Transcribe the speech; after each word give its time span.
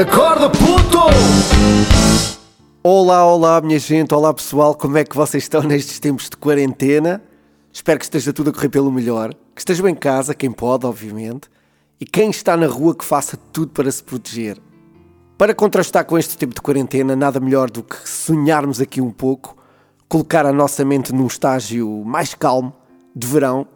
Acorda, 0.00 0.48
puto! 0.48 0.98
Olá, 2.84 3.26
olá, 3.26 3.60
minha 3.60 3.80
gente, 3.80 4.14
olá 4.14 4.32
pessoal, 4.32 4.72
como 4.72 4.96
é 4.96 5.02
que 5.02 5.16
vocês 5.16 5.42
estão 5.42 5.60
nestes 5.60 5.98
tempos 5.98 6.30
de 6.30 6.36
quarentena? 6.36 7.20
Espero 7.72 7.98
que 7.98 8.04
esteja 8.04 8.32
tudo 8.32 8.50
a 8.50 8.52
correr 8.52 8.68
pelo 8.68 8.92
melhor, 8.92 9.34
que 9.52 9.60
estejam 9.60 9.88
em 9.88 9.96
casa, 9.96 10.36
quem 10.36 10.52
pode, 10.52 10.86
obviamente, 10.86 11.50
e 12.00 12.06
quem 12.06 12.30
está 12.30 12.56
na 12.56 12.68
rua 12.68 12.94
que 12.94 13.04
faça 13.04 13.36
tudo 13.52 13.72
para 13.72 13.90
se 13.90 14.04
proteger. 14.04 14.60
Para 15.36 15.52
contrastar 15.52 16.04
com 16.04 16.16
este 16.16 16.38
tempo 16.38 16.54
de 16.54 16.62
quarentena, 16.62 17.16
nada 17.16 17.40
melhor 17.40 17.68
do 17.68 17.82
que 17.82 18.08
sonharmos 18.08 18.80
aqui 18.80 19.00
um 19.00 19.10
pouco, 19.10 19.56
colocar 20.08 20.46
a 20.46 20.52
nossa 20.52 20.84
mente 20.84 21.12
num 21.12 21.26
estágio 21.26 22.04
mais 22.04 22.34
calmo, 22.34 22.72
de 23.16 23.26
verão, 23.26 23.66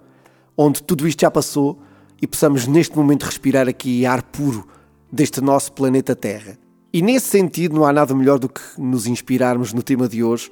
onde 0.57 0.84
tudo 0.84 1.09
isto 1.09 1.23
já 1.23 1.32
passou 1.32 1.82
e 2.23 2.29
possamos 2.29 2.68
neste 2.68 2.96
momento 2.96 3.25
respirar 3.25 3.68
aqui 3.68 4.07
ar 4.07 4.23
puro 4.23 4.68
deste 5.12 5.43
nosso 5.43 5.72
planeta 5.72 6.16
Terra. 6.16 6.58
E 6.93 7.02
nesse 7.02 7.26
sentido, 7.26 7.76
não 7.76 7.84
há 7.84 7.93
nada 7.93 8.14
melhor 8.14 8.39
do 8.39 8.48
que 8.48 8.61
nos 8.79 9.07
inspirarmos 9.07 9.72
no 9.72 9.82
tema 9.82 10.08
de 10.08 10.25
hoje, 10.25 10.50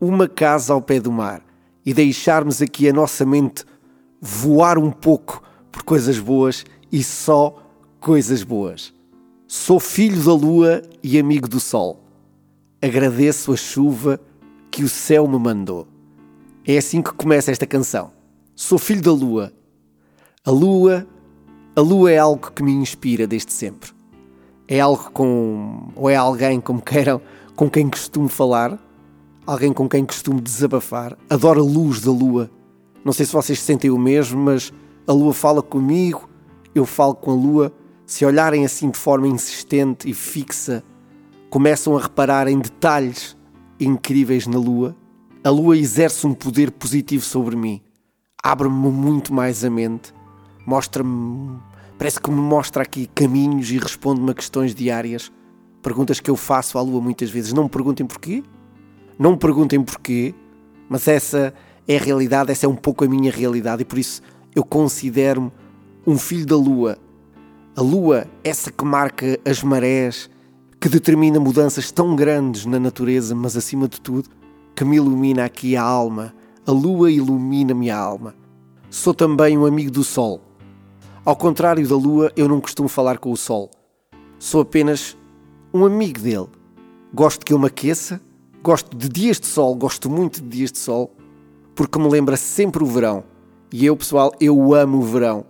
uma 0.00 0.28
casa 0.28 0.72
ao 0.72 0.82
pé 0.82 0.98
do 0.98 1.12
mar, 1.12 1.42
e 1.86 1.94
deixarmos 1.94 2.60
aqui 2.60 2.88
a 2.88 2.92
nossa 2.92 3.24
mente 3.24 3.64
voar 4.20 4.78
um 4.78 4.90
pouco 4.90 5.42
por 5.70 5.82
coisas 5.82 6.18
boas 6.18 6.64
e 6.90 7.04
só 7.04 7.62
coisas 8.00 8.42
boas. 8.42 8.92
Sou 9.46 9.78
filho 9.78 10.22
da 10.24 10.32
lua 10.32 10.82
e 11.02 11.18
amigo 11.18 11.48
do 11.48 11.60
sol. 11.60 12.02
Agradeço 12.82 13.52
a 13.52 13.56
chuva 13.56 14.20
que 14.70 14.82
o 14.82 14.88
céu 14.88 15.28
me 15.28 15.38
mandou. 15.38 15.86
É 16.66 16.76
assim 16.76 17.00
que 17.02 17.12
começa 17.12 17.50
esta 17.50 17.66
canção. 17.66 18.12
Sou 18.56 18.78
filho 18.78 19.02
da 19.02 19.12
lua. 19.12 19.52
A 20.44 20.50
lua, 20.50 21.06
a 21.76 21.80
lua 21.80 22.12
é 22.12 22.18
algo 22.18 22.52
que 22.52 22.62
me 22.62 22.72
inspira 22.72 23.26
desde 23.26 23.52
sempre. 23.52 23.90
É 24.68 24.78
algo 24.78 25.10
com 25.10 25.88
ou 25.96 26.08
é 26.08 26.14
alguém 26.14 26.60
como 26.60 26.80
queiram, 26.80 27.20
com 27.56 27.68
quem 27.68 27.88
costumo 27.90 28.28
falar, 28.28 28.78
alguém 29.44 29.72
com 29.72 29.88
quem 29.88 30.04
costumo 30.04 30.40
desabafar. 30.40 31.18
Adoro 31.28 31.60
a 31.60 31.64
luz 31.64 32.00
da 32.00 32.12
lua. 32.12 32.48
Não 33.04 33.12
sei 33.12 33.26
se 33.26 33.32
vocês 33.32 33.60
sentem 33.60 33.90
o 33.90 33.98
mesmo, 33.98 34.40
mas 34.40 34.72
a 35.06 35.12
lua 35.12 35.34
fala 35.34 35.62
comigo, 35.62 36.28
eu 36.74 36.86
falo 36.86 37.14
com 37.14 37.32
a 37.32 37.34
lua. 37.34 37.72
Se 38.06 38.24
olharem 38.24 38.64
assim 38.64 38.90
de 38.90 38.98
forma 38.98 39.26
insistente 39.26 40.08
e 40.08 40.14
fixa, 40.14 40.84
começam 41.50 41.96
a 41.96 42.00
reparar 42.00 42.46
em 42.46 42.58
detalhes 42.58 43.36
incríveis 43.80 44.46
na 44.46 44.58
lua. 44.58 44.94
A 45.42 45.50
lua 45.50 45.76
exerce 45.76 46.24
um 46.24 46.34
poder 46.34 46.70
positivo 46.70 47.24
sobre 47.24 47.56
mim. 47.56 47.82
Abre-me 48.42 48.90
muito 48.90 49.34
mais 49.34 49.64
a 49.64 49.70
mente, 49.70 50.12
mostra-me, 50.66 51.58
parece 51.98 52.20
que 52.20 52.30
me 52.30 52.40
mostra 52.40 52.82
aqui 52.82 53.08
caminhos 53.14 53.70
e 53.70 53.78
responde-me 53.78 54.30
a 54.30 54.34
questões 54.34 54.74
diárias, 54.74 55.32
perguntas 55.82 56.20
que 56.20 56.30
eu 56.30 56.36
faço 56.36 56.78
à 56.78 56.82
lua 56.82 57.00
muitas 57.00 57.30
vezes. 57.30 57.52
Não 57.52 57.64
me 57.64 57.70
perguntem 57.70 58.06
porquê, 58.06 58.42
não 59.18 59.32
me 59.32 59.38
perguntem 59.38 59.82
porquê, 59.82 60.34
mas 60.88 61.08
essa 61.08 61.54
é 61.86 61.96
a 61.96 62.00
realidade, 62.00 62.50
essa 62.50 62.66
é 62.66 62.68
um 62.68 62.76
pouco 62.76 63.04
a 63.04 63.08
minha 63.08 63.30
realidade 63.30 63.82
e 63.82 63.84
por 63.84 63.98
isso 63.98 64.22
eu 64.54 64.64
considero-me 64.64 65.50
um 66.06 66.18
filho 66.18 66.46
da 66.46 66.56
lua. 66.56 66.98
A 67.76 67.80
lua, 67.80 68.26
essa 68.44 68.70
que 68.70 68.84
marca 68.84 69.38
as 69.44 69.62
marés, 69.62 70.30
que 70.80 70.88
determina 70.88 71.40
mudanças 71.40 71.90
tão 71.90 72.14
grandes 72.14 72.66
na 72.66 72.78
natureza, 72.78 73.34
mas 73.34 73.56
acima 73.56 73.88
de 73.88 74.00
tudo, 74.00 74.28
que 74.76 74.84
me 74.84 74.96
ilumina 74.96 75.44
aqui 75.44 75.76
a 75.76 75.82
alma. 75.82 76.34
A 76.66 76.70
lua 76.70 77.10
ilumina-me 77.10 77.90
a 77.90 77.98
alma. 77.98 78.34
Sou 78.90 79.12
também 79.12 79.58
um 79.58 79.66
amigo 79.66 79.90
do 79.90 80.04
sol. 80.04 80.40
Ao 81.24 81.34
contrário 81.34 81.88
da 81.88 81.96
lua, 81.96 82.30
eu 82.36 82.46
não 82.46 82.60
costumo 82.60 82.86
falar 82.86 83.16
com 83.16 83.32
o 83.32 83.36
sol. 83.36 83.70
Sou 84.38 84.60
apenas 84.60 85.16
um 85.72 85.86
amigo 85.86 86.20
dele. 86.20 86.48
Gosto 87.14 87.46
que 87.46 87.54
ele 87.54 87.62
me 87.62 87.66
aqueça, 87.66 88.20
gosto 88.62 88.94
de 88.94 89.08
dias 89.08 89.40
de 89.40 89.46
sol, 89.46 89.74
gosto 89.74 90.10
muito 90.10 90.42
de 90.42 90.48
dias 90.48 90.70
de 90.70 90.76
sol, 90.76 91.16
porque 91.74 91.98
me 91.98 92.10
lembra 92.10 92.36
sempre 92.36 92.84
o 92.84 92.86
verão. 92.86 93.24
E 93.72 93.86
eu, 93.86 93.96
pessoal, 93.96 94.34
eu 94.38 94.74
amo 94.74 94.98
o 94.98 95.02
verão. 95.02 95.46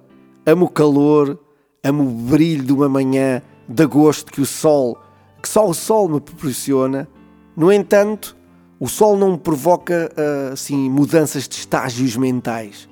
Amo 0.47 0.67
o 0.67 0.69
calor, 0.69 1.41
amo 1.83 2.05
o 2.05 2.31
brilho 2.31 2.63
de 2.63 2.73
uma 2.73 2.89
manhã 2.89 3.43
de 3.69 3.83
agosto 3.83 4.31
que 4.31 4.41
o 4.41 4.47
sol, 4.47 4.97
que 5.43 5.49
só 5.49 5.69
o 5.69 5.75
sol 5.75 6.09
me 6.09 6.21
proporciona. 6.21 7.09
No 7.57 7.73
entanto, 7.73 8.37
o 8.79 8.89
sol 8.89 9.17
não 9.17 9.33
me 9.33 9.39
provoca 9.39 10.13
assim 10.53 10.89
mudanças 10.89 11.49
de 11.49 11.57
estágios 11.57 12.17
mentais, 12.17 12.89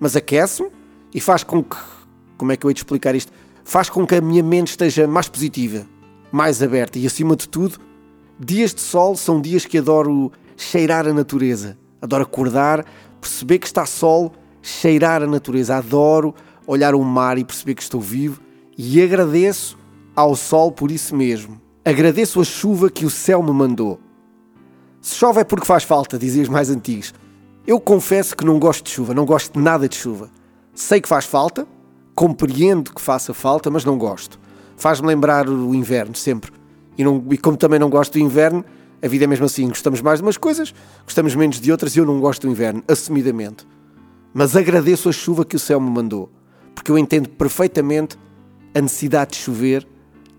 mas 0.00 0.16
aquece-me 0.16 0.70
e 1.14 1.20
faz 1.20 1.44
com 1.44 1.62
que, 1.62 1.76
como 2.36 2.52
é 2.52 2.56
que 2.56 2.64
eu 2.64 2.70
hei 2.70 2.74
de 2.74 2.80
explicar 2.80 3.14
isto? 3.14 3.32
Faz 3.64 3.90
com 3.90 4.06
que 4.06 4.14
a 4.14 4.20
minha 4.20 4.42
mente 4.42 4.68
esteja 4.68 5.06
mais 5.06 5.28
positiva, 5.28 5.86
mais 6.30 6.62
aberta 6.62 6.98
e 6.98 7.06
acima 7.06 7.34
de 7.34 7.48
tudo, 7.48 7.78
dias 8.38 8.74
de 8.74 8.80
sol 8.80 9.16
são 9.16 9.40
dias 9.40 9.64
que 9.64 9.78
adoro 9.78 10.30
cheirar 10.56 11.06
a 11.06 11.12
natureza, 11.12 11.76
adoro 12.00 12.22
acordar, 12.22 12.84
perceber 13.20 13.58
que 13.58 13.66
está 13.66 13.84
sol, 13.86 14.32
cheirar 14.62 15.22
a 15.22 15.26
natureza, 15.26 15.76
adoro 15.76 16.34
olhar 16.66 16.94
o 16.94 17.02
mar 17.02 17.38
e 17.38 17.44
perceber 17.44 17.74
que 17.74 17.82
estou 17.82 18.00
vivo 18.00 18.40
e 18.76 19.02
agradeço 19.02 19.78
ao 20.14 20.34
sol 20.34 20.72
por 20.72 20.90
isso 20.90 21.14
mesmo. 21.14 21.60
Agradeço 21.84 22.40
a 22.40 22.44
chuva 22.44 22.90
que 22.90 23.06
o 23.06 23.10
céu 23.10 23.42
me 23.42 23.52
mandou. 23.52 24.00
Se 25.00 25.14
chove 25.14 25.40
é 25.40 25.44
porque 25.44 25.66
faz 25.66 25.84
falta, 25.84 26.18
diziam 26.18 26.42
os 26.42 26.48
mais 26.48 26.68
antigos. 26.68 27.14
Eu 27.66 27.78
confesso 27.78 28.36
que 28.36 28.44
não 28.44 28.58
gosto 28.58 28.84
de 28.84 28.90
chuva, 28.90 29.14
não 29.14 29.24
gosto 29.24 29.52
de 29.52 29.60
nada 29.60 29.88
de 29.88 29.94
chuva. 29.94 30.30
Sei 30.74 31.00
que 31.00 31.08
faz 31.08 31.24
falta, 31.24 31.66
compreendo 32.16 32.94
que 32.94 33.00
faça 33.00 33.34
falta, 33.34 33.70
mas 33.70 33.84
não 33.84 33.98
gosto. 33.98 34.40
Faz-me 34.76 35.06
lembrar 35.06 35.46
o 35.48 35.74
inverno, 35.74 36.16
sempre. 36.16 36.50
E, 36.96 37.04
não, 37.04 37.22
e 37.30 37.36
como 37.36 37.58
também 37.58 37.78
não 37.78 37.90
gosto 37.90 38.14
do 38.14 38.18
inverno, 38.18 38.64
a 39.02 39.06
vida 39.06 39.24
é 39.24 39.26
mesmo 39.26 39.44
assim. 39.44 39.68
Gostamos 39.68 40.00
mais 40.00 40.18
de 40.18 40.24
umas 40.24 40.38
coisas, 40.38 40.74
gostamos 41.04 41.34
menos 41.34 41.60
de 41.60 41.70
outras 41.70 41.94
e 41.94 41.98
eu 41.98 42.06
não 42.06 42.18
gosto 42.18 42.46
do 42.46 42.50
inverno, 42.50 42.82
assumidamente. 42.88 43.66
Mas 44.32 44.56
agradeço 44.56 45.10
a 45.10 45.12
chuva 45.12 45.44
que 45.44 45.56
o 45.56 45.58
céu 45.58 45.78
me 45.78 45.90
mandou, 45.90 46.30
porque 46.74 46.90
eu 46.90 46.96
entendo 46.96 47.28
perfeitamente 47.28 48.16
a 48.74 48.80
necessidade 48.80 49.32
de 49.32 49.36
chover, 49.36 49.86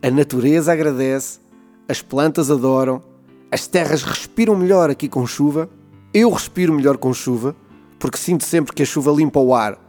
a 0.01 0.09
natureza 0.09 0.73
agradece, 0.73 1.39
as 1.87 2.01
plantas 2.01 2.49
adoram, 2.49 3.03
as 3.51 3.67
terras 3.67 4.01
respiram 4.01 4.55
melhor 4.55 4.89
aqui 4.89 5.07
com 5.07 5.25
chuva, 5.27 5.69
eu 6.13 6.29
respiro 6.31 6.73
melhor 6.73 6.97
com 6.97 7.13
chuva, 7.13 7.55
porque 7.99 8.17
sinto 8.17 8.43
sempre 8.43 8.73
que 8.73 8.83
a 8.83 8.85
chuva 8.85 9.11
limpa 9.11 9.39
o 9.39 9.53
ar, 9.53 9.86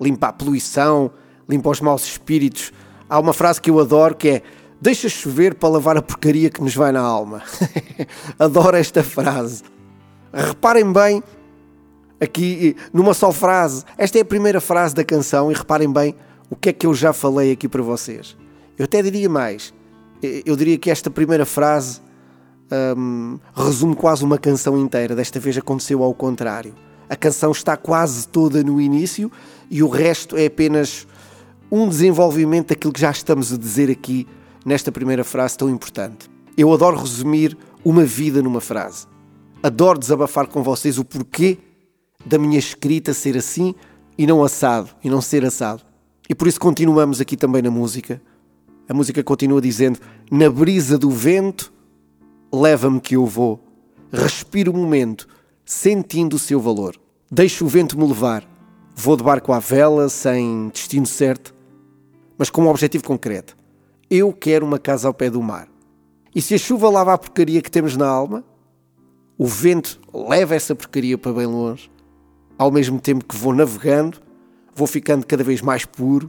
limpa 0.00 0.28
a 0.28 0.32
poluição, 0.32 1.10
limpa 1.48 1.70
os 1.70 1.80
maus 1.80 2.04
espíritos. 2.04 2.72
Há 3.08 3.18
uma 3.18 3.32
frase 3.32 3.60
que 3.60 3.70
eu 3.70 3.78
adoro 3.80 4.14
que 4.14 4.28
é: 4.28 4.42
Deixa 4.80 5.08
chover 5.08 5.54
para 5.54 5.68
lavar 5.68 5.96
a 5.96 6.02
porcaria 6.02 6.50
que 6.50 6.62
nos 6.62 6.74
vai 6.74 6.92
na 6.92 7.00
alma. 7.00 7.42
adoro 8.38 8.76
esta 8.76 9.02
frase. 9.02 9.62
Reparem 10.32 10.92
bem, 10.92 11.22
aqui 12.20 12.76
numa 12.92 13.14
só 13.14 13.32
frase, 13.32 13.84
esta 13.96 14.18
é 14.18 14.20
a 14.20 14.24
primeira 14.24 14.60
frase 14.60 14.94
da 14.94 15.02
canção, 15.02 15.50
e 15.50 15.54
reparem 15.54 15.90
bem 15.92 16.14
o 16.50 16.56
que 16.56 16.68
é 16.68 16.72
que 16.72 16.86
eu 16.86 16.94
já 16.94 17.12
falei 17.12 17.52
aqui 17.52 17.68
para 17.68 17.82
vocês. 17.82 18.36
Eu 18.78 18.84
até 18.84 19.02
diria 19.02 19.28
mais, 19.28 19.74
eu 20.22 20.54
diria 20.54 20.78
que 20.78 20.90
esta 20.90 21.10
primeira 21.10 21.44
frase 21.44 22.00
um, 22.96 23.38
resume 23.54 23.96
quase 23.96 24.24
uma 24.24 24.38
canção 24.38 24.78
inteira. 24.78 25.14
Desta 25.14 25.40
vez 25.40 25.56
aconteceu 25.56 26.02
ao 26.02 26.14
contrário. 26.14 26.74
A 27.08 27.16
canção 27.16 27.50
está 27.50 27.76
quase 27.76 28.28
toda 28.28 28.62
no 28.62 28.80
início 28.80 29.32
e 29.70 29.82
o 29.82 29.88
resto 29.88 30.36
é 30.36 30.46
apenas 30.46 31.06
um 31.70 31.88
desenvolvimento 31.88 32.68
daquilo 32.68 32.92
que 32.92 33.00
já 33.00 33.10
estamos 33.10 33.52
a 33.52 33.56
dizer 33.56 33.90
aqui 33.90 34.26
nesta 34.64 34.90
primeira 34.90 35.24
frase 35.24 35.56
tão 35.56 35.68
importante. 35.68 36.28
Eu 36.56 36.72
adoro 36.72 36.98
resumir 36.98 37.56
uma 37.84 38.04
vida 38.04 38.42
numa 38.42 38.60
frase. 38.60 39.06
Adoro 39.62 39.98
desabafar 39.98 40.46
com 40.46 40.62
vocês 40.62 40.98
o 40.98 41.04
porquê 41.04 41.58
da 42.24 42.38
minha 42.38 42.58
escrita 42.58 43.12
ser 43.12 43.36
assim 43.36 43.74
e 44.16 44.26
não 44.26 44.42
assado, 44.42 44.90
e 45.02 45.08
não 45.08 45.20
ser 45.20 45.44
assado. 45.44 45.82
E 46.28 46.34
por 46.34 46.48
isso 46.48 46.60
continuamos 46.60 47.20
aqui 47.20 47.36
também 47.36 47.62
na 47.62 47.70
música. 47.70 48.20
A 48.88 48.94
música 48.94 49.22
continua 49.22 49.60
dizendo: 49.60 49.98
Na 50.30 50.50
brisa 50.50 50.98
do 50.98 51.10
vento 51.10 51.72
leva-me 52.52 53.00
que 53.00 53.16
eu 53.16 53.26
vou. 53.26 53.64
Respiro 54.12 54.72
o 54.72 54.76
momento, 54.76 55.28
sentindo 55.64 56.36
o 56.36 56.38
seu 56.38 56.60
valor. 56.60 56.96
Deixo 57.30 57.64
o 57.64 57.68
vento 57.68 57.98
me 57.98 58.06
levar. 58.06 58.57
Vou 59.00 59.16
de 59.16 59.22
barco 59.22 59.52
à 59.52 59.60
vela, 59.60 60.08
sem 60.08 60.70
destino 60.70 61.06
certo, 61.06 61.54
mas 62.36 62.50
com 62.50 62.62
um 62.62 62.68
objetivo 62.68 63.04
concreto. 63.04 63.56
Eu 64.10 64.32
quero 64.32 64.66
uma 64.66 64.78
casa 64.78 65.06
ao 65.06 65.14
pé 65.14 65.30
do 65.30 65.40
mar. 65.40 65.68
E 66.34 66.42
se 66.42 66.54
a 66.54 66.58
chuva 66.58 66.90
lava 66.90 67.14
a 67.14 67.18
porcaria 67.18 67.62
que 67.62 67.70
temos 67.70 67.96
na 67.96 68.08
alma, 68.08 68.42
o 69.38 69.46
vento 69.46 70.00
leva 70.12 70.56
essa 70.56 70.74
porcaria 70.74 71.16
para 71.16 71.32
bem 71.32 71.46
longe, 71.46 71.88
ao 72.58 72.72
mesmo 72.72 73.00
tempo 73.00 73.24
que 73.24 73.36
vou 73.36 73.54
navegando, 73.54 74.18
vou 74.74 74.88
ficando 74.88 75.24
cada 75.24 75.44
vez 75.44 75.62
mais 75.62 75.84
puro, 75.84 76.28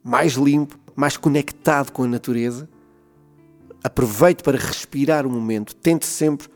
mais 0.00 0.34
limpo, 0.34 0.78
mais 0.94 1.16
conectado 1.16 1.90
com 1.90 2.04
a 2.04 2.06
natureza 2.06 2.68
Aproveite 3.84 4.42
para 4.42 4.56
respirar 4.56 5.26
o 5.26 5.30
momento. 5.30 5.76
Tente 5.76 6.06
sempre 6.06 6.48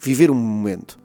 viver 0.00 0.30
um 0.30 0.34
momento. 0.34 0.96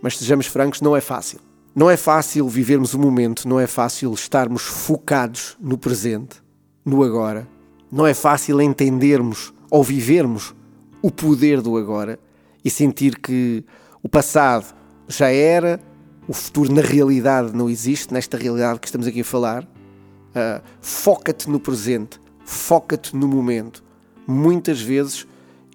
Mas 0.00 0.16
sejamos 0.16 0.46
francos, 0.46 0.80
não 0.80 0.96
é 0.96 1.02
fácil. 1.02 1.38
Não 1.78 1.88
é 1.88 1.96
fácil 1.96 2.48
vivermos 2.48 2.92
o 2.92 2.98
momento, 2.98 3.48
não 3.48 3.60
é 3.60 3.68
fácil 3.68 4.12
estarmos 4.12 4.62
focados 4.62 5.56
no 5.60 5.78
presente, 5.78 6.42
no 6.84 7.04
agora. 7.04 7.46
Não 7.88 8.04
é 8.04 8.12
fácil 8.14 8.60
entendermos 8.60 9.54
ou 9.70 9.84
vivermos 9.84 10.56
o 11.00 11.08
poder 11.08 11.62
do 11.62 11.76
agora 11.76 12.18
e 12.64 12.68
sentir 12.68 13.20
que 13.20 13.64
o 14.02 14.08
passado 14.08 14.74
já 15.06 15.30
era, 15.30 15.78
o 16.26 16.32
futuro 16.32 16.74
na 16.74 16.82
realidade 16.82 17.54
não 17.54 17.70
existe, 17.70 18.12
nesta 18.12 18.36
realidade 18.36 18.80
que 18.80 18.88
estamos 18.88 19.06
aqui 19.06 19.20
a 19.20 19.24
falar. 19.24 19.62
Uh, 19.62 20.60
foca-te 20.80 21.48
no 21.48 21.60
presente, 21.60 22.20
foca-te 22.44 23.14
no 23.14 23.28
momento. 23.28 23.84
Muitas 24.26 24.80
vezes 24.80 25.28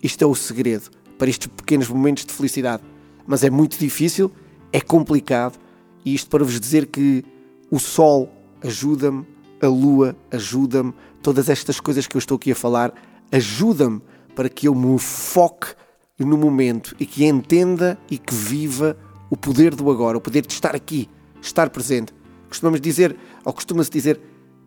isto 0.03 0.21
é 0.21 0.27
o 0.27 0.35
segredo 0.35 0.91
para 1.17 1.29
estes 1.29 1.47
pequenos 1.47 1.87
momentos 1.87 2.25
de 2.25 2.33
felicidade. 2.33 2.83
Mas 3.25 3.41
é 3.41 3.49
muito 3.49 3.79
difícil, 3.79 4.29
é 4.69 4.81
complicado, 4.81 5.62
e 6.05 6.13
isto 6.13 6.29
para 6.29 6.43
vos 6.43 6.59
dizer 6.59 6.87
que 6.87 7.23
o 7.71 7.79
sol 7.79 8.31
ajuda-me, 8.61 9.25
a 9.61 9.67
lua 9.67 10.15
ajuda-me, 10.31 10.93
todas 11.21 11.49
estas 11.49 11.79
coisas 11.79 12.07
que 12.07 12.15
eu 12.15 12.19
estou 12.19 12.35
aqui 12.35 12.51
a 12.51 12.55
falar 12.55 12.93
ajuda-me 13.31 14.01
para 14.35 14.49
que 14.49 14.67
eu 14.67 14.75
me 14.75 14.99
foque 14.99 15.67
no 16.19 16.37
momento 16.37 16.95
e 16.99 17.05
que 17.05 17.25
entenda 17.25 17.97
e 18.09 18.17
que 18.17 18.33
viva 18.33 18.97
o 19.29 19.35
poder 19.35 19.73
do 19.73 19.89
agora, 19.89 20.17
o 20.17 20.21
poder 20.21 20.45
de 20.45 20.53
estar 20.53 20.75
aqui, 20.75 21.09
estar 21.41 21.69
presente. 21.69 22.13
Costumamos 22.47 22.79
dizer, 22.79 23.15
ou 23.43 23.51
costuma-se 23.51 23.89
dizer, 23.89 24.19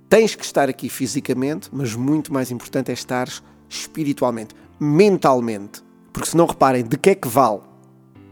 tens 0.09 0.35
que 0.35 0.45
estar 0.45 0.69
aqui 0.69 0.89
fisicamente, 0.89 1.69
mas 1.73 1.95
muito 1.95 2.33
mais 2.33 2.51
importante 2.51 2.91
é 2.91 2.95
estar 2.95 3.29
espiritualmente, 3.69 4.55
mentalmente. 4.79 5.83
Porque 6.13 6.29
se 6.29 6.37
não 6.37 6.47
reparem, 6.47 6.83
de 6.83 6.97
que 6.97 7.11
é 7.11 7.15
que 7.15 7.29
vale, 7.29 7.61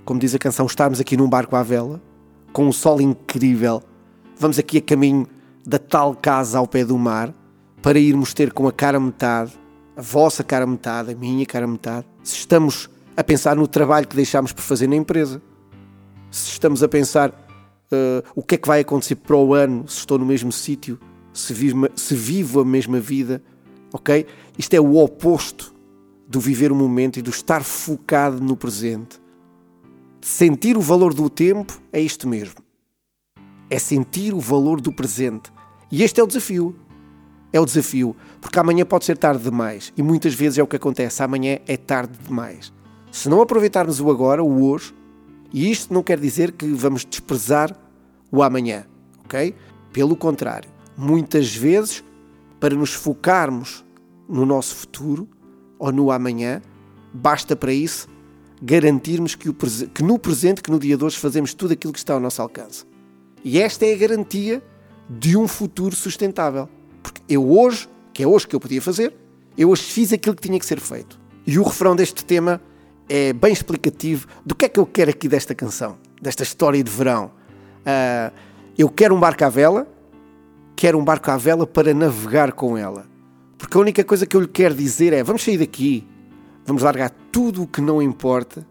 como 0.05 0.19
diz 0.19 0.35
a 0.35 0.39
canção, 0.39 0.67
estarmos 0.67 1.01
aqui 1.01 1.17
num 1.17 1.29
barco 1.29 1.55
à 1.55 1.63
vela, 1.63 2.03
com 2.55 2.69
um 2.69 2.73
sol 2.73 3.01
incrível, 3.01 3.83
vamos 4.39 4.61
aqui 4.61 4.79
a 4.79 4.81
caminho 4.81 5.27
da 5.67 5.77
tal 5.77 6.15
casa 6.15 6.57
ao 6.57 6.69
pé 6.69 6.85
do 6.85 6.97
mar, 6.97 7.35
para 7.83 7.99
irmos 7.99 8.33
ter 8.33 8.53
com 8.53 8.69
a 8.69 8.73
cara 8.73 9.01
metade, 9.01 9.53
a 9.97 10.01
vossa 10.01 10.45
cara 10.45 10.65
metade, 10.65 11.11
a 11.11 11.17
minha 11.17 11.45
cara 11.45 11.67
metade, 11.67 12.07
se 12.23 12.37
estamos 12.37 12.89
a 13.17 13.25
pensar 13.25 13.57
no 13.57 13.67
trabalho 13.67 14.07
que 14.07 14.15
deixámos 14.15 14.53
por 14.53 14.63
fazer 14.63 14.87
na 14.87 14.95
empresa, 14.95 15.43
se 16.31 16.53
estamos 16.53 16.81
a 16.85 16.89
pensar 16.89 17.31
uh, 17.31 18.23
o 18.37 18.43
que 18.43 18.55
é 18.55 18.59
que 18.59 18.69
vai 18.69 18.81
acontecer 18.81 19.17
para 19.17 19.37
o 19.37 19.53
ano, 19.53 19.89
se 19.89 19.99
estou 19.99 20.17
no 20.17 20.25
mesmo 20.25 20.53
sítio, 20.53 20.97
se 21.33 21.53
se 21.97 22.15
vivo 22.15 22.61
a 22.61 22.65
mesma 22.65 23.01
vida, 23.01 23.43
ok? 23.93 24.27
Isto 24.57 24.75
é 24.75 24.81
o 24.81 24.97
oposto 24.97 25.75
do 26.29 26.39
viver 26.39 26.71
o 26.71 26.77
momento 26.77 27.19
e 27.19 27.23
do 27.23 27.31
estar 27.31 27.65
focado 27.65 28.41
no 28.41 28.57
presente. 28.57 29.24
Sentir 30.27 30.75
o 30.75 30.81
valor 30.81 31.13
do 31.13 31.29
tempo 31.29 31.79
é 31.93 32.01
isto 32.01 32.27
mesmo. 32.27 32.55
É 33.69 33.79
sentir 33.79 34.33
o 34.33 34.41
valor 34.41 34.81
do 34.81 34.91
presente. 34.91 35.53
E 35.93 36.03
este 36.03 36.19
é 36.19 36.25
o 36.25 36.27
desafio. 36.27 36.75
É 37.53 37.61
o 37.61 37.67
desafio, 37.67 38.17
porque 38.41 38.59
amanhã 38.59 38.87
pode 38.87 39.05
ser 39.05 39.19
tarde 39.19 39.45
demais 39.45 39.93
e 39.95 40.03
muitas 40.03 40.33
vezes 40.33 40.57
é 40.57 40.63
o 40.63 40.67
que 40.67 40.77
acontece. 40.77 41.23
Amanhã 41.23 41.59
é 41.67 41.77
tarde 41.77 42.17
demais. 42.27 42.73
Se 43.13 43.29
não 43.29 43.43
aproveitarmos 43.43 44.01
o 44.01 44.11
agora, 44.11 44.43
o 44.43 44.65
hoje, 44.65 44.95
e 45.53 45.71
isto 45.71 45.93
não 45.93 46.03
quer 46.03 46.19
dizer 46.19 46.53
que 46.53 46.69
vamos 46.69 47.05
desprezar 47.05 47.77
o 48.33 48.43
amanhã, 48.43 48.87
ok? 49.27 49.55
Pelo 49.93 50.17
contrário, 50.17 50.71
muitas 50.97 51.55
vezes, 51.55 52.03
para 52.59 52.75
nos 52.75 52.95
focarmos 52.95 53.85
no 54.27 54.47
nosso 54.47 54.75
futuro 54.75 55.29
ou 55.79 55.93
no 55.93 56.11
amanhã, 56.11 56.63
basta 57.13 57.55
para 57.55 57.75
isso 57.75 58.09
garantirmos 58.65 59.35
que, 59.35 59.51
o, 59.51 59.55
que 59.55 60.03
no 60.03 60.19
presente, 60.19 60.63
que 60.63 60.71
no 60.71 60.79
dia 60.79 60.97
de 60.97 61.05
hoje, 61.05 61.19
fazemos 61.19 61.53
tudo 61.53 61.75
aquilo 61.75 61.93
que 61.93 61.99
está 61.99 62.15
ao 62.15 62.21
nosso 62.21 62.41
alcance. 62.41 62.85
E 63.45 63.61
esta 63.61 63.85
é 63.85 63.93
a 63.93 63.97
garantia 63.97 64.63
de 65.09 65.37
um 65.37 65.47
futuro 65.47 65.95
sustentável. 65.95 66.67
Porque 67.03 67.21
eu 67.29 67.47
hoje, 67.51 67.87
que 68.15 68.23
é 68.23 68.27
hoje 68.27 68.49
que 68.49 68.57
eu 68.57 68.61
podia 68.61 68.81
fazer, 68.81 69.15
eu 69.57 69.69
hoje 69.69 69.83
fiz 69.83 70.15
aquilo 70.15 70.35
que 70.35 70.41
tinha 70.41 70.59
que 70.59 70.65
ser 70.65 70.81
feito. 70.81 71.21
E 71.47 71.59
o 71.59 71.63
refrão 71.63 71.95
deste 71.95 72.25
tema 72.25 72.59
é 73.07 73.35
bem 73.35 73.53
explicativo 73.53 74.27
do 74.47 74.55
que 74.55 74.65
é 74.65 74.69
que 74.69 74.81
eu 74.81 74.87
quero 74.87 75.11
aqui 75.11 75.29
desta 75.29 75.55
canção, 75.55 75.99
desta 76.23 76.43
história 76.43 76.83
de 76.83 76.91
verão. 76.91 77.33
Uh, 77.81 78.35
eu 78.79 78.89
quero 78.89 79.15
um 79.15 79.21
barco 79.21 79.45
à 79.45 79.51
vela, 79.51 79.87
quero 80.75 80.99
um 80.99 81.05
barco 81.05 81.31
à 81.31 81.37
vela 81.37 81.67
para 81.67 81.93
navegar 81.93 82.53
com 82.53 82.79
ela. 82.79 83.07
Porque 83.59 83.77
a 83.77 83.81
única 83.81 84.03
coisa 84.03 84.25
que 84.25 84.35
eu 84.35 84.41
lhe 84.41 84.49
quero 84.49 84.75
dizer 84.75 85.13
é: 85.13 85.23
vamos 85.23 85.45
sair 85.45 85.59
daqui, 85.59 86.09
vamos 86.65 86.83
largar 86.83 87.11
tudo 87.31 87.63
o 87.63 87.67
que 87.67 87.81
não 87.81 88.03
importa, 88.03 88.67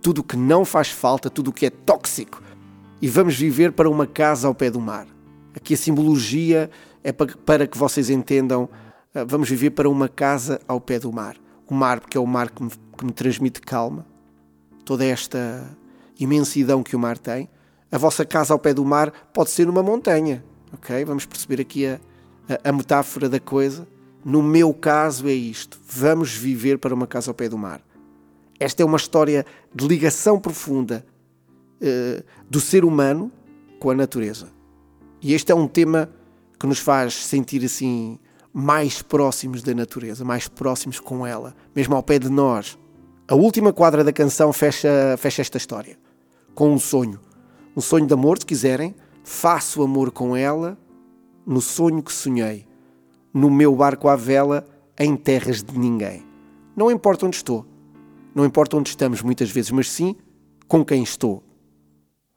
tudo 0.00 0.20
o 0.20 0.24
que 0.24 0.36
não 0.36 0.64
faz 0.64 0.90
falta, 0.90 1.30
tudo 1.30 1.48
o 1.48 1.52
que 1.52 1.66
é 1.66 1.70
tóxico 1.70 2.42
e 3.02 3.08
vamos 3.08 3.36
viver 3.36 3.72
para 3.72 3.90
uma 3.90 4.06
casa 4.06 4.46
ao 4.46 4.54
pé 4.54 4.70
do 4.70 4.80
mar. 4.80 5.08
Aqui 5.56 5.74
a 5.74 5.76
simbologia 5.76 6.70
é 7.02 7.10
para 7.12 7.66
que 7.66 7.76
vocês 7.76 8.08
entendam: 8.08 8.68
ah, 9.12 9.24
vamos 9.24 9.50
viver 9.50 9.70
para 9.70 9.90
uma 9.90 10.08
casa 10.08 10.60
ao 10.68 10.80
pé 10.80 11.00
do 11.00 11.12
mar. 11.12 11.36
O 11.68 11.74
mar, 11.74 11.98
porque 12.00 12.16
é 12.16 12.20
o 12.20 12.26
mar 12.26 12.50
que 12.50 12.62
me, 12.62 12.70
que 12.70 13.04
me 13.04 13.12
transmite 13.12 13.60
calma, 13.60 14.06
toda 14.84 15.04
esta 15.04 15.68
imensidão 16.18 16.82
que 16.82 16.94
o 16.94 16.98
mar 16.98 17.18
tem. 17.18 17.48
A 17.90 17.98
vossa 17.98 18.24
casa 18.24 18.52
ao 18.52 18.58
pé 18.58 18.72
do 18.72 18.84
mar 18.84 19.10
pode 19.32 19.50
ser 19.50 19.66
numa 19.66 19.82
montanha, 19.82 20.44
ok? 20.72 21.04
Vamos 21.04 21.26
perceber 21.26 21.60
aqui 21.60 21.86
a, 21.86 21.98
a, 22.48 22.68
a 22.68 22.72
metáfora 22.72 23.28
da 23.28 23.40
coisa. 23.40 23.86
No 24.24 24.42
meu 24.42 24.72
caso 24.72 25.28
é 25.28 25.32
isto: 25.32 25.78
vamos 25.86 26.34
viver 26.34 26.78
para 26.78 26.94
uma 26.94 27.06
casa 27.06 27.30
ao 27.30 27.34
pé 27.34 27.48
do 27.48 27.58
mar. 27.58 27.80
Esta 28.58 28.82
é 28.82 28.86
uma 28.86 28.96
história 28.96 29.44
de 29.74 29.86
ligação 29.86 30.38
profunda 30.38 31.04
uh, 31.80 32.24
do 32.48 32.60
ser 32.60 32.84
humano 32.84 33.32
com 33.80 33.90
a 33.90 33.94
natureza. 33.94 34.48
E 35.20 35.34
este 35.34 35.50
é 35.50 35.54
um 35.54 35.66
tema 35.66 36.08
que 36.58 36.66
nos 36.66 36.78
faz 36.78 37.14
sentir 37.14 37.64
assim 37.64 38.18
mais 38.52 39.02
próximos 39.02 39.62
da 39.62 39.74
natureza, 39.74 40.24
mais 40.24 40.46
próximos 40.46 41.00
com 41.00 41.26
ela, 41.26 41.54
mesmo 41.74 41.96
ao 41.96 42.02
pé 42.02 42.18
de 42.18 42.28
nós. 42.28 42.78
A 43.26 43.34
última 43.34 43.72
quadra 43.72 44.04
da 44.04 44.12
canção 44.12 44.52
fecha, 44.52 45.16
fecha 45.18 45.42
esta 45.42 45.56
história 45.56 45.98
com 46.54 46.72
um 46.72 46.78
sonho. 46.78 47.18
Um 47.76 47.80
sonho 47.80 48.06
de 48.06 48.12
amor, 48.12 48.38
se 48.38 48.46
quiserem. 48.46 48.94
Faço 49.24 49.82
amor 49.82 50.10
com 50.10 50.36
ela 50.36 50.76
no 51.46 51.60
sonho 51.60 52.02
que 52.02 52.12
sonhei 52.12 52.66
no 53.32 53.50
meu 53.50 53.74
barco 53.74 54.08
à 54.08 54.16
vela 54.16 54.66
em 54.98 55.16
terras 55.16 55.62
de 55.62 55.78
ninguém. 55.78 56.24
Não 56.76 56.90
importa 56.90 57.26
onde 57.26 57.36
estou, 57.36 57.66
não 58.34 58.44
importa 58.44 58.76
onde 58.76 58.90
estamos 58.90 59.22
muitas 59.22 59.50
vezes, 59.50 59.70
mas 59.70 59.90
sim 59.90 60.16
com 60.66 60.84
quem 60.84 61.02
estou. 61.02 61.42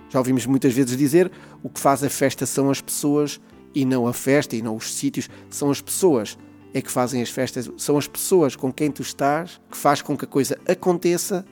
Já 0.10 0.20
ouvimos 0.20 0.46
muitas 0.46 0.74
vezes 0.74 0.96
dizer 0.98 1.32
o 1.64 1.70
que 1.70 1.80
faz 1.80 2.04
a 2.04 2.10
festa 2.10 2.46
são 2.46 2.70
as 2.70 2.82
pessoas 2.82 3.40
e 3.74 3.86
não 3.86 4.08
a 4.08 4.14
festa 4.14 4.56
e 4.56 4.62
não 4.62 4.76
os 4.76 4.94
sítios, 4.94 5.30
são 5.50 5.70
as 5.70 5.82
pessoas 5.82 6.38
é 6.74 6.82
que 6.82 6.92
fazem 6.92 7.22
as 7.22 7.30
festas, 7.30 7.72
são 7.78 7.98
as 7.98 8.06
pessoas 8.06 8.54
com 8.54 8.72
quem 8.72 8.92
tu 8.92 9.02
estás 9.02 9.62
que 9.72 9.78
faz 9.78 10.02
com 10.02 10.18
que 10.18 10.26
a 10.26 10.28
coisa 10.28 10.60
aconteça 10.68 11.46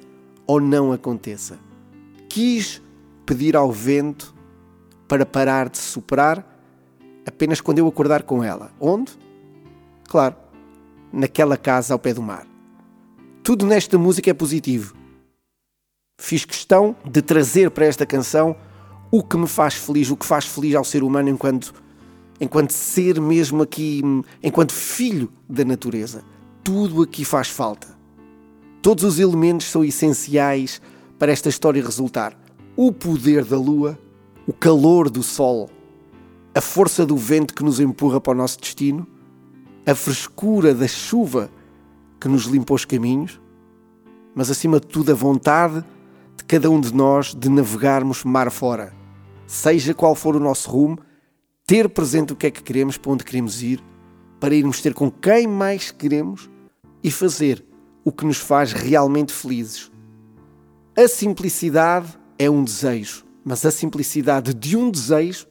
ou 0.46 0.60
não 0.60 0.92
aconteça. 0.92 1.58
Quis 2.28 2.82
pedir 3.26 3.56
ao 3.56 3.72
vento 3.72 4.36
para 5.08 5.26
parar 5.26 5.70
de 5.70 5.78
soprar 5.78 6.46
apenas 7.26 7.62
quando 7.62 7.80
eu 7.80 7.88
acordar 7.88 8.24
com 8.24 8.44
ela. 8.44 8.74
Onde? 8.80 9.14
Claro, 10.08 10.36
naquela 11.12 11.58
casa 11.58 11.94
ao 11.94 12.00
pé 12.00 12.14
do 12.14 12.22
mar. 12.22 12.48
Tudo 13.44 13.66
nesta 13.66 13.98
música 13.98 14.32
é 14.32 14.34
positivo. 14.34 14.96
Fiz 16.20 16.46
questão 16.46 16.96
de 17.04 17.22
trazer 17.22 17.72
para 17.72 17.86
esta 17.86 18.06
canção 18.06 18.56
o 19.12 19.22
que 19.22 19.38
me 19.38 19.48
faz 19.48 19.76
feliz, 19.76 20.10
o 20.10 20.18
que 20.18 20.26
faz 20.26 20.46
feliz 20.46 20.76
ao 20.76 20.84
ser 20.84 21.04
humano 21.04 21.30
enquanto, 21.30 21.74
enquanto 22.40 22.72
ser 22.72 23.20
mesmo 23.20 23.62
aqui, 23.62 24.02
enquanto 24.42 24.72
filho 24.72 25.32
da 25.48 25.66
natureza. 25.66 26.24
Tudo 26.64 27.02
aqui 27.04 27.26
faz 27.26 27.50
falta. 27.50 27.88
Todos 28.82 29.04
os 29.04 29.20
elementos 29.20 29.68
são 29.68 29.84
essenciais 29.84 30.82
para 31.20 31.32
esta 31.32 31.50
história 31.50 31.84
resultar. 31.84 32.38
O 32.76 32.92
poder 32.92 33.46
da 33.46 33.58
lua, 33.58 34.00
o 34.48 34.54
calor 34.54 35.10
do 35.10 35.22
sol, 35.22 35.70
a 36.56 36.62
força 36.62 37.06
do 37.06 37.16
vento 37.16 37.54
que 37.54 37.64
nos 37.64 37.80
empurra 37.80 38.20
para 38.20 38.34
o 38.34 38.36
nosso 38.36 38.60
destino, 38.60 39.08
a 39.86 39.94
frescura 39.94 40.74
da 40.74 40.88
chuva 40.88 41.50
que 42.20 42.28
nos 42.28 42.44
limpa 42.46 42.74
os 42.74 42.86
caminhos, 42.86 43.40
mas 44.34 44.50
acima 44.50 44.80
de 44.80 44.88
tudo 44.88 45.12
a 45.12 45.16
vontade 45.16 45.84
de 46.38 46.44
cada 46.46 46.70
um 46.70 46.80
de 46.80 46.94
nós 46.94 47.36
de 47.36 47.50
navegarmos 47.50 48.24
mar 48.24 48.50
fora. 48.50 48.94
Seja 49.46 49.94
qual 49.94 50.16
for 50.16 50.36
o 50.36 50.40
nosso 50.40 50.70
rumo, 50.70 51.00
ter 51.66 51.90
presente 51.90 52.34
o 52.34 52.36
que 52.36 52.48
é 52.48 52.52
que 52.52 52.64
queremos, 52.64 52.98
para 52.98 53.12
onde 53.12 53.24
queremos 53.24 53.62
ir, 53.62 53.84
para 54.40 54.56
irmos 54.56 54.82
ter 54.82 54.94
com 54.94 55.12
quem 55.12 55.48
mais 55.48 55.92
queremos 55.92 56.50
e 57.04 57.12
fazer 57.12 57.64
o 58.04 58.12
que 58.12 58.26
nos 58.26 58.38
faz 58.38 58.74
realmente 58.74 59.32
felizes. 59.32 59.92
A 60.96 61.08
simplicidade 61.08 62.08
é 62.38 62.50
um 62.50 62.64
desejo, 62.64 63.26
mas 63.44 63.66
a 63.66 63.72
simplicidade 63.72 64.54
de 64.54 64.78
um 64.78 64.90
desejo, 64.90 65.48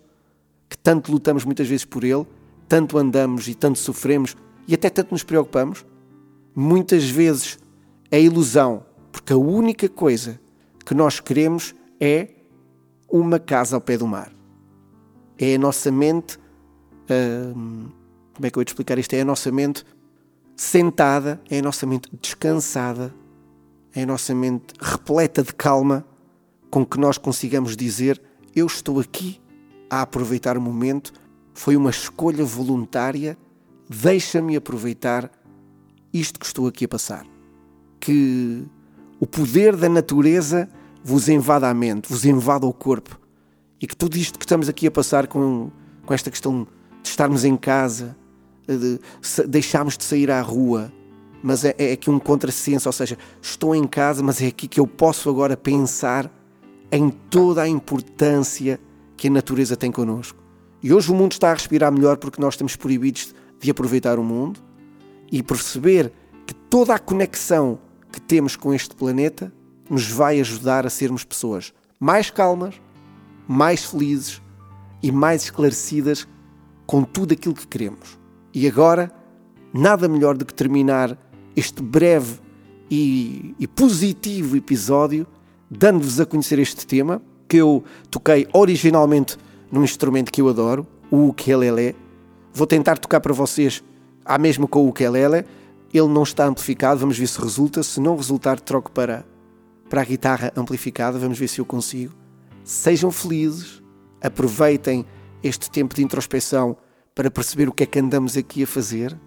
que 0.68 0.78
tanto 0.78 1.12
lutamos 1.12 1.44
muitas 1.44 1.68
vezes 1.68 1.84
por 1.84 2.04
ele, 2.04 2.26
tanto 2.72 2.96
andamos 2.96 3.48
e 3.48 3.54
tanto 3.54 3.78
sofremos 3.78 4.34
e 4.66 4.72
até 4.72 4.88
tanto 4.88 5.10
nos 5.10 5.22
preocupamos, 5.22 5.84
muitas 6.54 7.04
vezes 7.04 7.58
é 8.10 8.18
ilusão, 8.18 8.86
porque 9.12 9.34
a 9.34 9.36
única 9.36 9.90
coisa 9.90 10.40
que 10.82 10.94
nós 10.94 11.20
queremos 11.20 11.74
é 12.00 12.30
uma 13.10 13.38
casa 13.38 13.76
ao 13.76 13.80
pé 13.82 13.98
do 13.98 14.06
mar. 14.06 14.32
É 15.38 15.54
a 15.54 15.58
nossa 15.58 15.92
mente. 15.92 16.38
Hum, 17.54 17.90
como 18.32 18.46
é 18.46 18.50
que 18.50 18.56
eu 18.56 18.60
vou 18.60 18.64
te 18.64 18.68
explicar 18.68 18.98
isto? 18.98 19.12
É 19.12 19.20
a 19.20 19.24
nossa 19.26 19.52
mente 19.52 19.84
sentada, 20.56 21.42
é 21.50 21.58
a 21.58 21.62
nossa 21.62 21.84
mente 21.84 22.08
descansada, 22.22 23.14
é 23.94 24.04
a 24.04 24.06
nossa 24.06 24.34
mente 24.34 24.72
repleta 24.80 25.42
de 25.42 25.52
calma, 25.52 26.06
com 26.70 26.86
que 26.86 26.98
nós 26.98 27.18
consigamos 27.18 27.76
dizer: 27.76 28.18
Eu 28.56 28.64
estou 28.64 28.98
aqui 28.98 29.42
a 29.90 30.00
aproveitar 30.00 30.56
o 30.56 30.60
momento, 30.62 31.12
foi 31.54 31.76
uma 31.76 31.90
escolha 31.90 32.44
voluntária, 32.44 33.36
deixa-me 33.88 34.56
aproveitar 34.56 35.30
isto 36.12 36.38
que 36.38 36.46
estou 36.46 36.66
aqui 36.66 36.84
a 36.84 36.88
passar. 36.88 37.26
Que 38.00 38.64
o 39.20 39.26
poder 39.26 39.76
da 39.76 39.88
natureza 39.88 40.68
vos 41.04 41.28
invada 41.28 41.68
a 41.68 41.74
mente, 41.74 42.08
vos 42.08 42.24
invada 42.24 42.66
o 42.66 42.72
corpo 42.72 43.20
e 43.80 43.86
que 43.86 43.96
tudo 43.96 44.16
isto 44.16 44.38
que 44.38 44.44
estamos 44.44 44.68
aqui 44.68 44.86
a 44.86 44.90
passar 44.90 45.26
com, 45.26 45.70
com 46.06 46.14
esta 46.14 46.30
questão 46.30 46.66
de 47.02 47.08
estarmos 47.08 47.44
em 47.44 47.56
casa, 47.56 48.16
de 48.66 49.00
deixarmos 49.48 49.98
de 49.98 50.04
sair 50.04 50.30
à 50.30 50.40
rua, 50.40 50.92
mas 51.42 51.64
é, 51.64 51.74
é 51.76 51.92
aqui 51.92 52.08
um 52.08 52.18
contrassenso, 52.18 52.88
ou 52.88 52.92
seja, 52.92 53.18
estou 53.40 53.74
em 53.74 53.84
casa, 53.86 54.22
mas 54.22 54.40
é 54.40 54.46
aqui 54.46 54.68
que 54.68 54.78
eu 54.78 54.86
posso 54.86 55.28
agora 55.28 55.56
pensar 55.56 56.30
em 56.92 57.10
toda 57.10 57.62
a 57.62 57.68
importância 57.68 58.78
que 59.16 59.26
a 59.26 59.30
natureza 59.30 59.76
tem 59.76 59.90
connosco. 59.90 60.41
E 60.82 60.92
hoje 60.92 61.12
o 61.12 61.14
mundo 61.14 61.32
está 61.32 61.50
a 61.50 61.54
respirar 61.54 61.92
melhor 61.92 62.16
porque 62.16 62.40
nós 62.40 62.54
estamos 62.54 62.74
proibidos 62.74 63.34
de 63.60 63.70
aproveitar 63.70 64.18
o 64.18 64.24
mundo 64.24 64.60
e 65.30 65.42
perceber 65.42 66.12
que 66.44 66.52
toda 66.52 66.94
a 66.94 66.98
conexão 66.98 67.78
que 68.10 68.20
temos 68.20 68.56
com 68.56 68.74
este 68.74 68.94
planeta 68.94 69.52
nos 69.88 70.08
vai 70.08 70.40
ajudar 70.40 70.84
a 70.84 70.90
sermos 70.90 71.22
pessoas 71.22 71.72
mais 72.00 72.30
calmas, 72.30 72.80
mais 73.46 73.84
felizes 73.84 74.42
e 75.02 75.12
mais 75.12 75.44
esclarecidas 75.44 76.26
com 76.84 77.04
tudo 77.04 77.32
aquilo 77.32 77.54
que 77.54 77.66
queremos. 77.66 78.18
E 78.52 78.66
agora, 78.66 79.12
nada 79.72 80.08
melhor 80.08 80.36
do 80.36 80.44
que 80.44 80.52
terminar 80.52 81.16
este 81.54 81.80
breve 81.80 82.40
e, 82.90 83.54
e 83.58 83.68
positivo 83.68 84.56
episódio 84.56 85.26
dando-vos 85.70 86.20
a 86.20 86.26
conhecer 86.26 86.58
este 86.58 86.86
tema 86.86 87.22
que 87.48 87.56
eu 87.56 87.84
toquei 88.10 88.46
originalmente 88.52 89.38
num 89.72 89.82
instrumento 89.82 90.30
que 90.30 90.42
eu 90.42 90.50
adoro, 90.50 90.86
o 91.10 91.28
ukulele. 91.28 91.96
Vou 92.52 92.66
tentar 92.66 92.98
tocar 92.98 93.20
para 93.20 93.32
vocês 93.32 93.82
a 94.22 94.36
mesma 94.36 94.68
com 94.68 94.84
o 94.84 94.88
ukulele. 94.88 95.46
Ele 95.92 96.08
não 96.08 96.22
está 96.22 96.44
amplificado, 96.44 97.00
vamos 97.00 97.18
ver 97.18 97.26
se 97.26 97.40
resulta. 97.40 97.82
Se 97.82 97.98
não 97.98 98.14
resultar, 98.14 98.60
troco 98.60 98.92
para, 98.92 99.24
para 99.88 100.02
a 100.02 100.04
guitarra 100.04 100.52
amplificada, 100.54 101.18
vamos 101.18 101.38
ver 101.38 101.48
se 101.48 101.58
eu 101.58 101.64
consigo. 101.64 102.12
Sejam 102.62 103.10
felizes, 103.10 103.82
aproveitem 104.20 105.06
este 105.42 105.70
tempo 105.70 105.94
de 105.94 106.02
introspecção 106.02 106.76
para 107.14 107.30
perceber 107.30 107.68
o 107.68 107.72
que 107.72 107.82
é 107.82 107.86
que 107.86 107.98
andamos 107.98 108.36
aqui 108.36 108.62
a 108.62 108.66
fazer. 108.66 109.18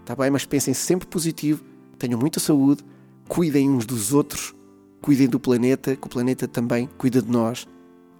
Está 0.00 0.14
bem? 0.14 0.30
Mas 0.30 0.44
pensem 0.44 0.74
sempre 0.74 1.08
positivo, 1.08 1.64
tenham 1.98 2.20
muita 2.20 2.38
saúde, 2.40 2.84
cuidem 3.26 3.68
uns 3.70 3.84
dos 3.84 4.12
outros, 4.12 4.54
cuidem 5.00 5.28
do 5.28 5.40
planeta, 5.40 5.96
que 5.96 6.06
o 6.06 6.10
planeta 6.10 6.46
também 6.46 6.88
cuida 6.98 7.20
de 7.22 7.30
nós. 7.30 7.66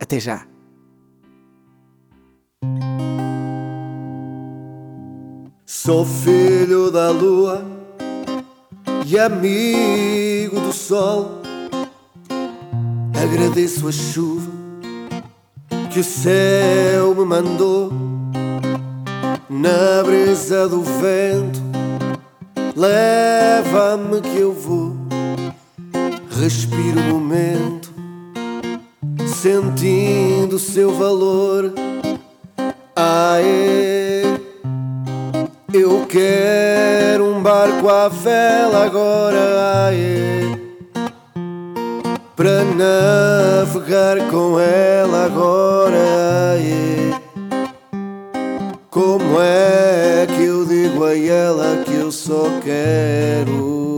Até 0.00 0.18
já! 0.18 0.57
Sou 5.88 6.04
filho 6.04 6.90
da 6.90 7.10
lua 7.10 7.64
e 9.06 9.18
amigo 9.18 10.60
do 10.60 10.72
sol. 10.72 11.40
Agradeço 13.14 13.86
a 13.86 13.92
chuva 13.92 14.50
que 15.90 16.00
o 16.00 16.04
céu 16.04 17.14
me 17.14 17.24
mandou 17.24 17.92
na 19.48 20.02
brisa 20.04 20.68
do 20.68 20.82
vento. 20.82 21.60
Leva-me 22.76 24.20
que 24.20 24.38
eu 24.38 24.52
vou, 24.52 24.94
respiro 26.30 27.00
o 27.00 27.04
momento, 27.04 27.92
sentindo 29.26 30.58
seu 30.58 30.92
valor. 30.94 31.72
Aê, 33.38 34.22
eu 35.72 36.06
quero 36.06 37.24
um 37.24 37.42
barco 37.42 37.88
à 37.88 38.08
vela 38.08 38.84
agora. 38.84 39.86
Aê 39.86 40.38
para 42.38 42.62
navegar 42.64 44.30
com 44.30 44.60
ela 44.60 45.24
agora. 45.24 46.56
Yeah. 46.56 47.20
Como 48.90 49.40
é 49.40 50.24
que 50.26 50.44
eu 50.44 50.64
digo 50.64 51.04
a 51.04 51.16
ela 51.16 51.82
que 51.84 51.94
eu 51.94 52.12
só 52.12 52.48
quero 52.62 53.88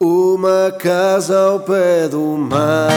uma 0.00 0.72
casa 0.80 1.38
ao 1.38 1.60
pé 1.60 2.08
do 2.08 2.36
mar? 2.36 2.90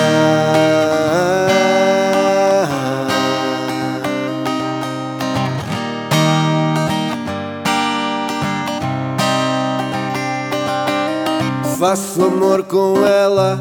Faço 11.96 12.26
amor 12.26 12.64
com 12.64 13.06
ela 13.06 13.58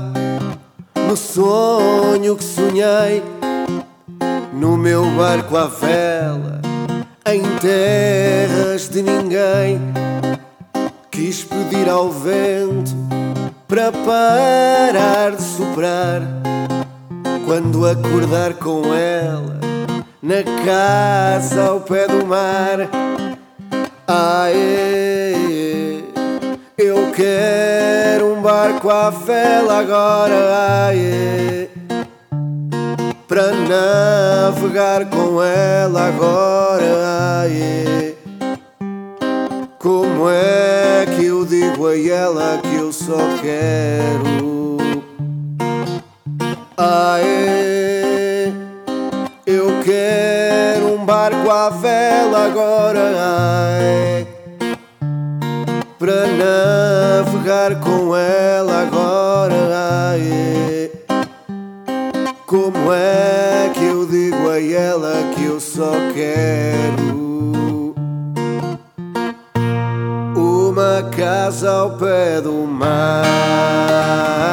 no 1.08 1.16
sonho 1.16 2.34
que 2.34 2.42
sonhei, 2.42 3.22
no 4.52 4.76
meu 4.76 5.06
barco 5.12 5.56
à 5.56 5.68
vela, 5.68 6.60
em 7.32 7.42
terras 7.60 8.88
de 8.88 9.02
ninguém. 9.02 9.80
Quis 11.12 11.44
pedir 11.44 11.88
ao 11.88 12.10
vento 12.10 12.90
para 13.68 13.92
parar 13.92 15.30
de 15.36 15.42
soprar 15.44 16.20
quando 17.46 17.86
acordar 17.86 18.54
com 18.54 18.92
ela 18.92 19.60
na 20.20 20.42
casa 20.66 21.66
ao 21.66 21.80
pé 21.82 22.08
do 22.08 22.26
mar. 22.26 22.90
Aê, 24.08 25.03
eu 26.94 27.10
quero 27.10 28.34
um 28.34 28.40
barco 28.40 28.88
à 28.88 29.10
vela 29.10 29.80
agora, 29.80 30.86
aê, 30.86 31.68
para 33.26 33.52
navegar 33.52 35.06
com 35.06 35.42
ela 35.42 36.06
agora, 36.06 37.42
aê. 37.42 38.14
Como 39.78 40.30
é 40.30 41.04
que 41.16 41.26
eu 41.26 41.44
digo 41.44 41.88
a 41.88 41.98
ela 41.98 42.58
que 42.62 42.76
eu 42.76 42.92
só 42.92 43.18
quero? 43.42 44.76
Aê, 46.76 48.52
eu 49.46 49.80
quero 49.84 50.94
um 50.94 51.04
barco 51.04 51.50
à 51.50 51.70
vela 51.70 52.46
agora, 52.46 53.00
aê 53.18 54.34
para 56.04 56.26
navegar 57.44 57.78
com 57.80 58.16
ela 58.16 58.82
agora. 58.82 59.54
Aê. 60.12 60.90
Como 62.46 62.92
é 62.92 63.70
que 63.74 63.84
eu 63.84 64.06
digo 64.06 64.48
a 64.48 64.60
ela 64.60 65.12
que 65.34 65.44
eu 65.44 65.60
só 65.60 65.92
quero 66.14 67.94
uma 70.34 71.02
casa 71.16 71.70
ao 71.70 71.98
pé 71.98 72.40
do 72.40 72.66
mar? 72.66 74.43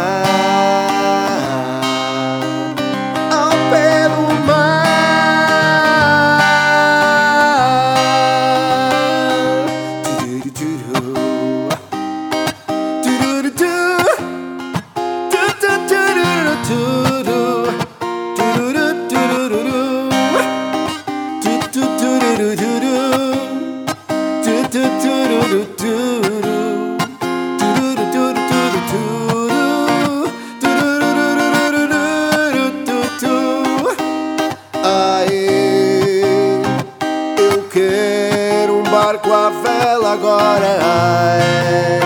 Barco 39.12 39.34
à 39.34 39.50
vela 39.50 40.14
agora. 40.14 40.80
Aê, 40.84 42.01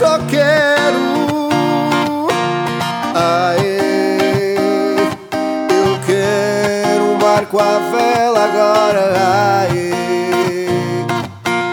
só 0.00 0.18
quero. 0.30 1.50
Aê, 3.14 4.56
eu 5.68 6.00
quero 6.06 7.04
um 7.04 7.18
barco 7.18 7.58
à 7.58 7.78
vela 7.92 8.44
agora. 8.44 9.12
Aê, 9.60 9.90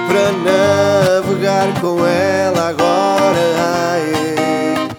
pra 0.10 0.34
navegar 0.44 1.80
com 1.80 2.06
ela 2.06 2.68
agora. 2.68 3.46
Aê, 3.94 4.90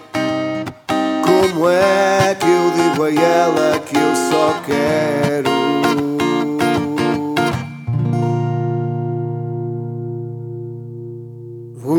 como 1.23 1.69
é 1.69 2.33
que 2.33 2.47
eu 2.47 2.71
digo 2.71 3.03
a 3.03 3.11
ela 3.11 3.79
que 3.79 3.95
eu 3.95 4.15
só 4.15 4.55
quero? 4.65 5.78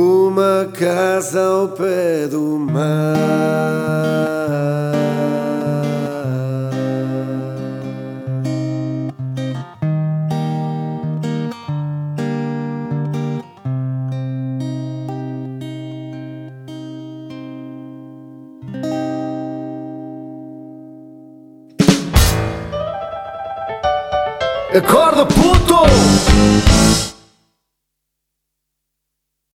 Uma 0.02 0.66
casa 0.72 1.42
ao 1.42 1.68
pé 1.68 2.26
do 2.26 2.58
mar 2.58 3.20